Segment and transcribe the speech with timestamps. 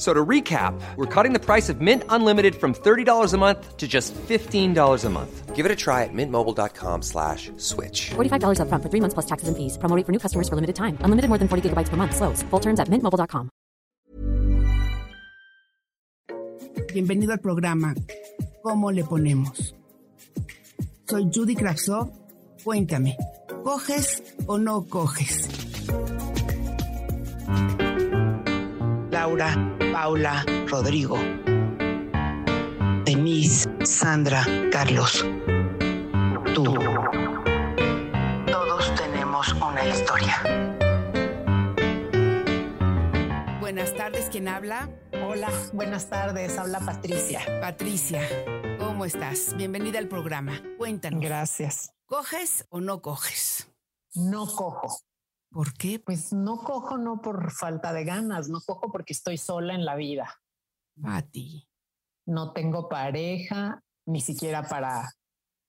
[0.00, 3.86] So to recap, we're cutting the price of Mint Unlimited from $30 a month to
[3.86, 5.54] just $15 a month.
[5.54, 8.12] Give it a try at mintmobile.com slash switch.
[8.16, 9.76] $45 upfront for three months plus taxes and fees.
[9.76, 10.96] Promo rate for new customers for limited time.
[11.04, 12.16] Unlimited more than 40 gigabytes per month.
[12.16, 12.42] Slows.
[12.48, 13.50] Full terms at mintmobile.com.
[16.94, 17.94] Bienvenido al programa
[18.62, 19.74] ¿Cómo le ponemos?
[21.08, 22.10] Soy Judy Kravsov.
[22.64, 23.16] Cuéntame,
[23.64, 25.59] ¿coges o no coges?
[29.20, 29.54] Laura,
[29.92, 31.18] Paula, Rodrigo,
[33.04, 35.26] Denise, Sandra, Carlos.
[36.54, 36.64] Tú.
[38.50, 40.36] Todos tenemos una historia.
[43.60, 44.88] Buenas tardes, ¿quién habla?
[45.12, 46.56] Hola, buenas tardes.
[46.56, 47.42] Habla Patricia.
[47.60, 48.22] Patricia,
[48.78, 49.54] ¿cómo estás?
[49.54, 50.62] Bienvenida al programa.
[50.78, 51.20] Cuéntanos.
[51.20, 51.92] Gracias.
[52.06, 53.68] ¿Coges o no coges?
[54.14, 55.09] No cojo.
[55.50, 55.98] ¿Por qué?
[55.98, 59.96] Pues no cojo no por falta de ganas, no cojo porque estoy sola en la
[59.96, 60.40] vida.
[61.00, 61.68] Pati.
[62.26, 65.10] No tengo pareja, ni siquiera para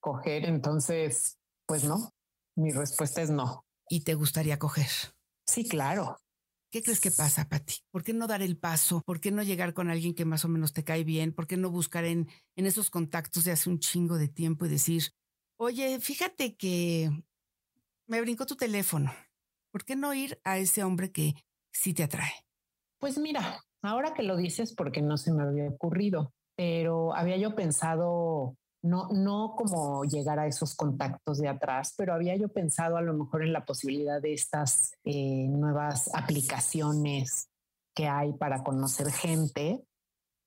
[0.00, 2.10] coger, entonces, pues no.
[2.56, 3.66] Mi respuesta es no.
[3.88, 4.88] ¿Y te gustaría coger?
[5.46, 6.18] Sí, claro.
[6.70, 7.76] ¿Qué crees que pasa, Pati?
[7.90, 9.02] ¿Por qué no dar el paso?
[9.02, 11.32] ¿Por qué no llegar con alguien que más o menos te cae bien?
[11.34, 14.70] ¿Por qué no buscar en, en esos contactos de hace un chingo de tiempo y
[14.70, 15.12] decir,
[15.58, 17.10] oye, fíjate que
[18.06, 19.12] me brincó tu teléfono.
[19.76, 21.34] ¿Por qué no ir a ese hombre que
[21.70, 22.32] sí te atrae?
[22.98, 27.54] Pues mira, ahora que lo dices, porque no se me había ocurrido, pero había yo
[27.54, 33.02] pensado, no, no como llegar a esos contactos de atrás, pero había yo pensado a
[33.02, 37.50] lo mejor en la posibilidad de estas eh, nuevas aplicaciones
[37.94, 39.84] que hay para conocer gente.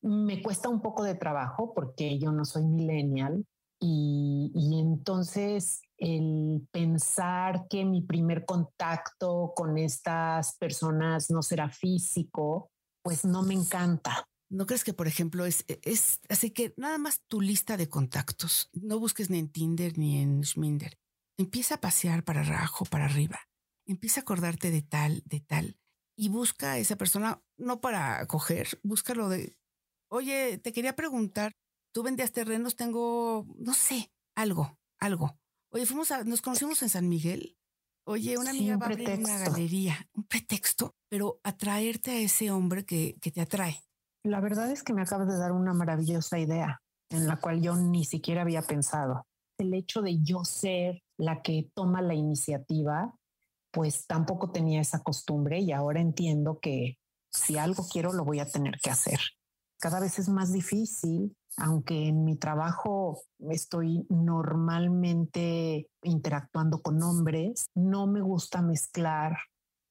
[0.00, 3.44] Me cuesta un poco de trabajo porque yo no soy millennial
[3.80, 4.50] y,
[4.80, 12.70] entonces el pensar que mi primer contacto con estas personas no será físico,
[13.02, 14.24] pues no me encanta.
[14.50, 18.70] ¿No crees que, por ejemplo, es, es así que nada más tu lista de contactos?
[18.72, 20.98] No busques ni en Tinder ni en Schminder.
[21.36, 23.40] Empieza a pasear para abajo, para arriba.
[23.86, 25.78] Empieza a acordarte de tal, de tal.
[26.16, 29.56] Y busca a esa persona, no para coger, búscalo de,
[30.10, 31.52] oye, te quería preguntar,
[31.92, 35.38] tú vendías terrenos, tengo, no sé, algo, algo.
[35.70, 37.56] Oye, fuimos a, nos conocimos en San Miguel.
[38.04, 42.20] Oye, una Sí, amiga un va a abrir una galería, un pretexto, pero atraerte a
[42.20, 43.82] ese hombre que, que te atrae.
[44.24, 47.76] La verdad es que me acabas de dar una maravillosa idea en la cual yo
[47.76, 49.26] ni siquiera había pensado.
[49.58, 53.14] El hecho de yo ser la que toma la iniciativa,
[53.72, 56.98] pues tampoco tenía esa costumbre y ahora entiendo que
[57.30, 59.20] si algo quiero lo voy a tener que hacer.
[59.80, 68.06] Cada vez es más difícil, aunque en mi trabajo estoy normalmente interactuando con hombres, no
[68.06, 69.36] me gusta mezclar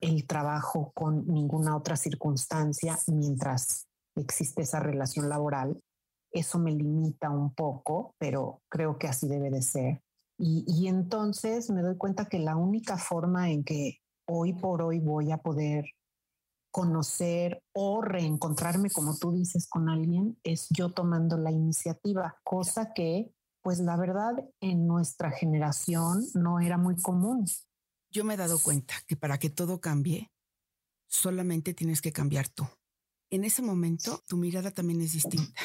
[0.00, 3.86] el trabajo con ninguna otra circunstancia mientras
[4.16, 5.80] existe esa relación laboral.
[6.32, 10.02] Eso me limita un poco, pero creo que así debe de ser.
[10.38, 13.98] Y, y entonces me doy cuenta que la única forma en que
[14.28, 15.86] hoy por hoy voy a poder
[16.76, 23.32] conocer o reencontrarme, como tú dices, con alguien, es yo tomando la iniciativa, cosa que,
[23.62, 27.46] pues la verdad, en nuestra generación no era muy común.
[28.10, 30.30] Yo me he dado cuenta que para que todo cambie,
[31.08, 32.68] solamente tienes que cambiar tú.
[33.30, 35.58] En ese momento, tu mirada también es distinta.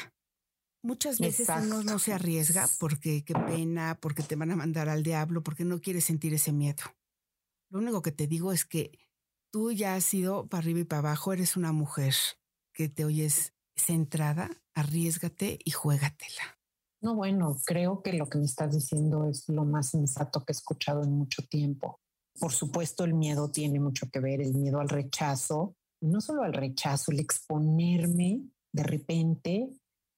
[0.82, 5.04] Muchas veces uno no se arriesga porque qué pena, porque te van a mandar al
[5.04, 6.84] diablo, porque no quieres sentir ese miedo.
[7.70, 9.11] Lo único que te digo es que
[9.52, 12.14] tú ya has sido para arriba y para abajo, eres una mujer
[12.74, 16.58] que te oyes centrada, arriesgate y juégatela.
[17.02, 20.56] No, bueno, creo que lo que me estás diciendo es lo más sensato que he
[20.56, 22.00] escuchado en mucho tiempo.
[22.40, 26.54] Por supuesto, el miedo tiene mucho que ver, el miedo al rechazo, no solo al
[26.54, 29.70] rechazo, el exponerme de repente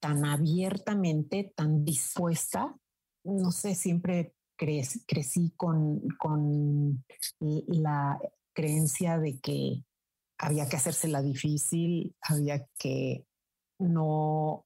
[0.01, 2.75] tan abiertamente, tan dispuesta.
[3.23, 7.03] No sé, siempre cre- crecí con, con
[7.39, 8.19] la
[8.53, 9.83] creencia de que
[10.37, 13.25] había que hacérsela difícil, había que
[13.79, 14.65] no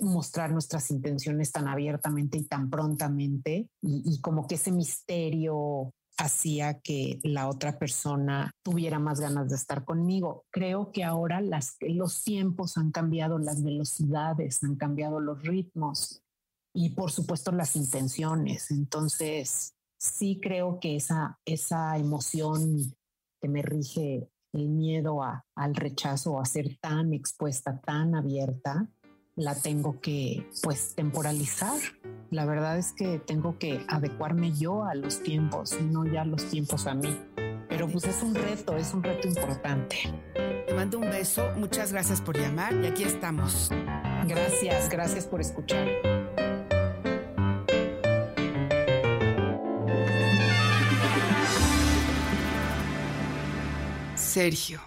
[0.00, 6.80] mostrar nuestras intenciones tan abiertamente y tan prontamente y, y como que ese misterio hacía
[6.80, 10.44] que la otra persona tuviera más ganas de estar conmigo.
[10.50, 16.22] Creo que ahora las, los tiempos han cambiado, las velocidades han cambiado, los ritmos
[16.74, 18.72] y por supuesto las intenciones.
[18.72, 22.94] Entonces, sí creo que esa, esa emoción
[23.40, 28.88] que me rige el miedo a, al rechazo, a ser tan expuesta, tan abierta,
[29.36, 31.78] la tengo que pues temporalizar.
[32.30, 36.86] La verdad es que tengo que adecuarme yo a los tiempos, no ya los tiempos
[36.86, 37.16] a mí.
[37.68, 39.96] Pero pues es un reto, es un reto importante.
[40.34, 43.70] Te mando un beso, muchas gracias por llamar y aquí estamos.
[44.26, 45.86] Gracias, gracias por escuchar.
[54.38, 54.80] Sergio.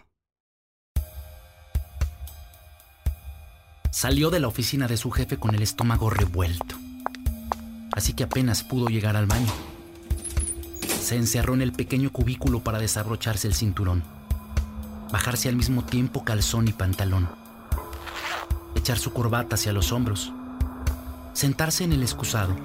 [3.91, 6.77] Salió de la oficina de su jefe con el estómago revuelto.
[7.91, 9.51] Así que apenas pudo llegar al baño.
[11.01, 14.03] Se encerró en el pequeño cubículo para desabrocharse el cinturón.
[15.11, 17.27] Bajarse al mismo tiempo calzón y pantalón.
[18.75, 20.31] Echar su corbata hacia los hombros.
[21.33, 22.55] Sentarse en el excusado.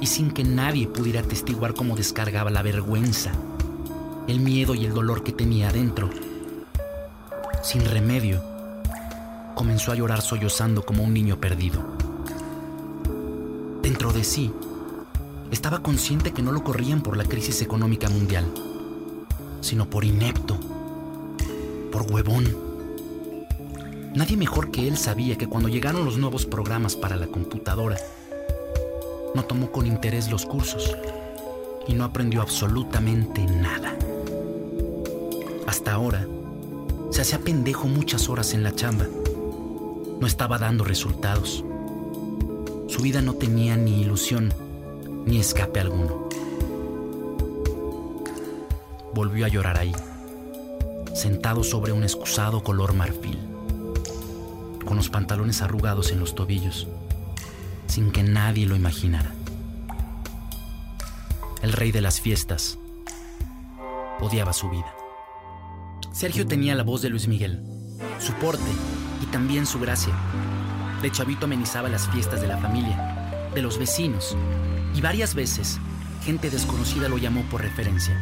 [0.00, 3.30] Y sin que nadie pudiera atestiguar cómo descargaba la vergüenza,
[4.26, 6.08] el miedo y el dolor que tenía adentro.
[7.62, 8.42] Sin remedio,
[9.54, 11.84] comenzó a llorar sollozando como un niño perdido.
[13.82, 14.50] Dentro de sí,
[15.50, 18.46] estaba consciente que no lo corrían por la crisis económica mundial,
[19.60, 20.58] sino por inepto,
[21.92, 22.56] por huevón.
[24.14, 27.98] Nadie mejor que él sabía que cuando llegaron los nuevos programas para la computadora,
[29.34, 30.96] no tomó con interés los cursos
[31.86, 33.94] y no aprendió absolutamente nada.
[35.74, 36.24] Hasta ahora,
[37.10, 39.08] se hacía pendejo muchas horas en la chamba
[40.20, 41.64] no estaba dando resultados.
[42.86, 44.54] Su vida no tenía ni ilusión
[45.26, 46.28] ni escape alguno.
[49.14, 49.92] Volvió a llorar ahí,
[51.12, 53.40] sentado sobre un excusado color marfil,
[54.84, 56.86] con los pantalones arrugados en los tobillos,
[57.88, 59.34] sin que nadie lo imaginara.
[61.62, 62.78] El rey de las fiestas
[64.20, 64.93] odiaba su vida.
[66.24, 67.60] Sergio tenía la voz de Luis Miguel,
[68.18, 68.62] su porte
[69.22, 70.14] y también su gracia.
[71.02, 74.34] De chavito amenizaba las fiestas de la familia, de los vecinos,
[74.94, 75.78] y varias veces
[76.22, 78.18] gente desconocida lo llamó por referencia.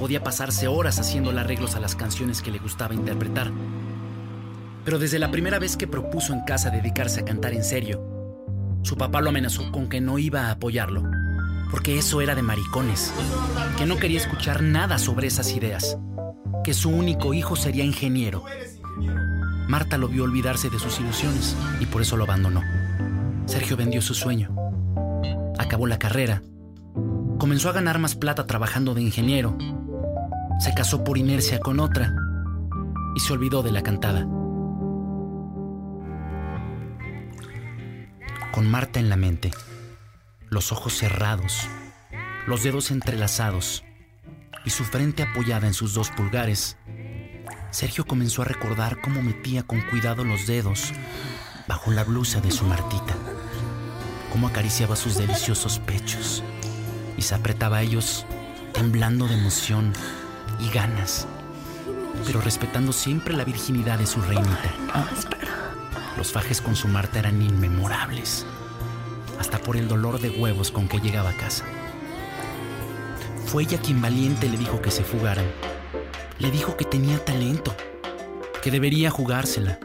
[0.00, 3.52] Podía pasarse horas haciendo arreglos a las canciones que le gustaba interpretar.
[4.84, 8.02] Pero desde la primera vez que propuso en casa dedicarse a cantar en serio,
[8.82, 11.04] su papá lo amenazó con que no iba a apoyarlo,
[11.70, 13.12] porque eso era de maricones,
[13.78, 15.96] que no quería escuchar nada sobre esas ideas,
[16.62, 18.44] que su único hijo sería ingeniero
[19.70, 22.60] Marta lo vio olvidarse de sus ilusiones y por eso lo abandonó.
[23.46, 24.52] Sergio vendió su sueño.
[25.58, 26.42] Acabó la carrera.
[27.38, 29.56] Comenzó a ganar más plata trabajando de ingeniero.
[30.58, 32.12] Se casó por inercia con otra
[33.14, 34.26] y se olvidó de la cantada.
[38.52, 39.52] Con Marta en la mente,
[40.48, 41.68] los ojos cerrados,
[42.48, 43.84] los dedos entrelazados
[44.64, 46.76] y su frente apoyada en sus dos pulgares,
[47.70, 50.92] Sergio comenzó a recordar cómo metía con cuidado los dedos
[51.68, 53.14] bajo la blusa de su Martita,
[54.32, 56.42] cómo acariciaba sus deliciosos pechos
[57.16, 58.26] y se apretaba a ellos
[58.72, 59.92] temblando de emoción
[60.58, 61.26] y ganas,
[62.26, 64.74] pero respetando siempre la virginidad de su reinita.
[66.16, 68.44] Los fajes con su Marta eran inmemorables,
[69.38, 71.64] hasta por el dolor de huevos con que llegaba a casa.
[73.50, 75.46] Fue ella quien valiente le dijo que se fugaran
[76.40, 77.74] le dijo que tenía talento,
[78.62, 79.78] que debería jugársela.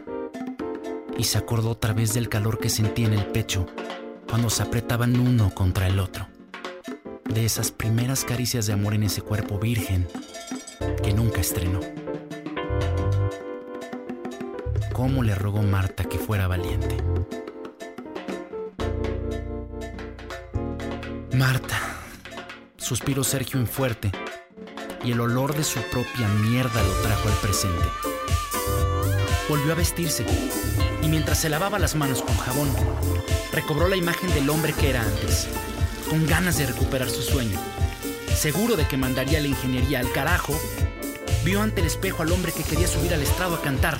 [1.18, 3.66] Y se acordó otra vez del calor que sentía en el pecho
[4.28, 6.26] cuando se apretaban uno contra el otro.
[7.24, 10.08] De esas primeras caricias de amor en ese cuerpo virgen
[11.02, 11.80] que nunca estrenó.
[14.92, 16.96] ¿Cómo le rogó Marta que fuera valiente?
[21.34, 21.78] Marta,
[22.86, 24.12] suspiró Sergio en fuerte
[25.02, 27.84] y el olor de su propia mierda lo trajo al presente.
[29.48, 30.24] Volvió a vestirse
[31.02, 32.72] y mientras se lavaba las manos con jabón,
[33.52, 35.48] recobró la imagen del hombre que era antes,
[36.08, 37.58] con ganas de recuperar su sueño.
[38.36, 40.56] Seguro de que mandaría la ingeniería al carajo,
[41.44, 43.98] vio ante el espejo al hombre que quería subir al estrado a cantar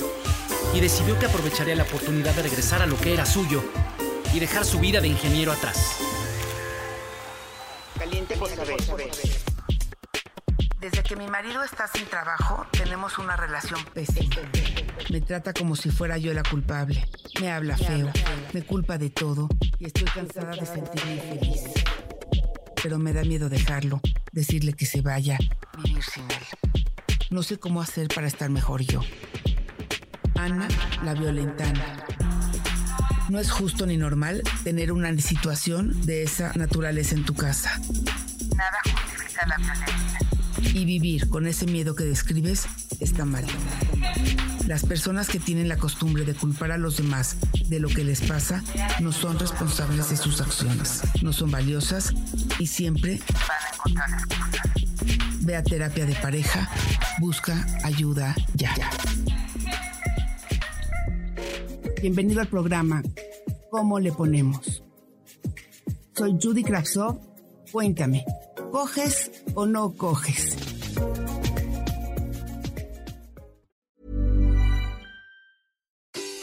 [0.75, 3.64] y decidió que aprovecharía la oportunidad de regresar a lo que era suyo
[4.33, 6.05] y dejar su vida de ingeniero atrás.
[8.26, 8.76] Caliente por saber.
[10.80, 14.37] Desde que mi marido está sin trabajo, tenemos una relación pésima.
[15.11, 17.09] Me trata como si fuera yo la culpable.
[17.40, 18.11] Me habla feo,
[18.52, 21.62] me culpa de todo y estoy cansada de sentirme infeliz.
[22.83, 24.00] Pero me da miedo dejarlo,
[24.33, 25.38] decirle que se vaya,
[25.83, 26.87] vivir sin él.
[27.30, 29.00] No sé cómo hacer para estar mejor yo.
[30.35, 30.68] Ana,
[31.02, 32.06] la violentana.
[33.28, 37.80] No es justo ni normal tener una situación de esa naturaleza en tu casa.
[38.56, 40.18] Nada justifica la violencia.
[40.75, 42.66] Y vivir con ese miedo que describes
[43.00, 43.45] está mal.
[44.66, 47.37] Las personas que tienen la costumbre de culpar a los demás
[47.68, 48.62] de lo que les pasa
[49.00, 52.14] no son responsables de sus acciones, no son valiosas
[52.59, 55.40] y siempre van a encontrar excusas.
[55.40, 56.68] Ve a terapia de pareja,
[57.21, 58.73] busca ayuda ya.
[62.00, 63.02] Bienvenido al programa
[63.70, 64.82] ¿Cómo le ponemos?
[66.14, 67.18] Soy Judy Kravsov.
[67.72, 68.24] Cuéntame,
[68.70, 70.56] ¿coges o no coges?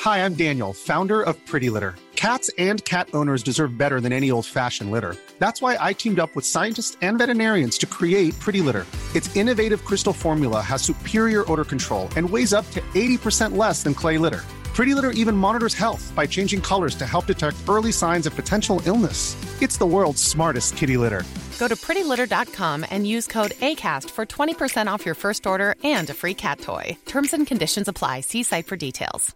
[0.01, 1.95] Hi, I'm Daniel, founder of Pretty Litter.
[2.15, 5.15] Cats and cat owners deserve better than any old-fashioned litter.
[5.39, 8.85] That's why I teamed up with scientists and veterinarians to create Pretty Litter.
[9.15, 13.93] Its innovative crystal formula has superior odor control and weighs up to 80% less than
[13.93, 14.41] clay litter.
[14.73, 18.81] Pretty Litter even monitors health by changing colors to help detect early signs of potential
[18.85, 19.37] illness.
[19.61, 21.23] It's the world's smartest kitty litter.
[21.59, 26.13] Go to prettylitter.com and use code ACAST for 20% off your first order and a
[26.13, 26.97] free cat toy.
[27.05, 28.21] Terms and conditions apply.
[28.21, 29.35] See site for details.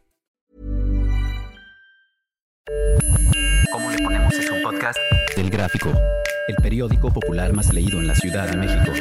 [3.72, 4.98] ¿Cómo le ponemos es un podcast
[5.36, 5.94] del Gráfico,
[6.48, 8.92] el periódico popular más leído en la Ciudad de México.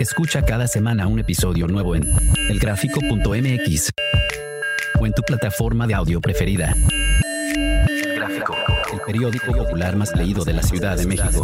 [0.00, 2.02] Escucha cada semana un episodio nuevo en
[2.48, 3.90] elgráfico.mx
[5.00, 6.76] o en tu plataforma de audio preferida.
[8.14, 8.54] Gráfico,
[8.92, 11.42] el periódico popular más leído de la Ciudad de México.